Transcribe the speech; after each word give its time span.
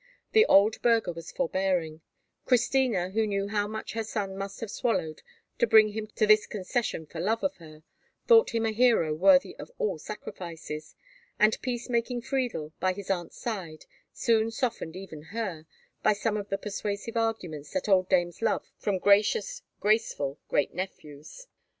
The 0.31 0.47
old 0.47 0.81
burgher 0.81 1.13
was 1.13 1.31
forbearing; 1.31 2.01
Christina, 2.47 3.11
who 3.11 3.27
knew 3.27 3.49
how 3.49 3.67
much 3.67 3.93
her 3.93 4.03
son 4.03 4.35
must 4.35 4.59
have 4.61 4.71
swallowed 4.71 5.21
to 5.59 5.67
bring 5.67 5.89
him 5.89 6.07
to 6.15 6.25
this 6.25 6.47
concession 6.47 7.05
for 7.05 7.19
love 7.19 7.43
of 7.43 7.57
her, 7.57 7.83
thought 8.27 8.49
him 8.49 8.65
a 8.65 8.71
hero 8.71 9.13
worthy 9.13 9.55
of 9.57 9.69
all 9.77 9.99
sacrifices; 9.99 10.95
and 11.37 11.61
peace 11.61 11.87
making 11.87 12.23
Friedel, 12.23 12.73
by 12.79 12.93
his 12.93 13.11
aunt's 13.11 13.37
side, 13.37 13.85
soon 14.11 14.49
softened 14.49 14.95
even 14.95 15.21
her, 15.37 15.67
by 16.01 16.13
some 16.13 16.35
of 16.35 16.49
the 16.49 16.57
persuasive 16.57 17.15
arguments 17.15 17.69
that 17.73 17.87
old 17.87 18.09
dames 18.09 18.41
love 18.41 18.65
from 18.79 18.97
gracious, 18.97 19.61
graceful, 19.79 20.39
great 20.49 20.73
nephews. 20.73 21.45